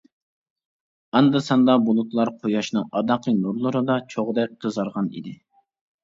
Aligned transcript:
ئاندا 1.17 1.41
ساندا 1.47 1.75
بۇلۇتلار 1.89 2.31
قۇياشنىڭ 2.45 2.87
ئاداققى 2.99 3.33
نۇرلىرىدا 3.41 3.97
چوغدەك 4.15 4.57
قىزارغان 4.65 5.11
ئىدى. 5.21 5.35